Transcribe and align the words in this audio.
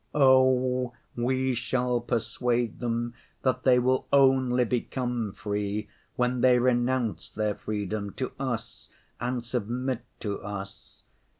Oh, 0.15 0.95
we 1.15 1.53
shall 1.53 2.01
persuade 2.01 2.79
them 2.79 3.13
that 3.43 3.61
they 3.61 3.77
will 3.77 4.07
only 4.11 4.65
become 4.65 5.31
free 5.33 5.89
when 6.15 6.41
they 6.41 6.57
renounce 6.57 7.29
their 7.29 7.53
freedom 7.53 8.11
to 8.13 8.31
us 8.39 8.89
and 9.19 9.45
submit 9.45 10.03
to 10.21 10.41
us. 10.41 11.03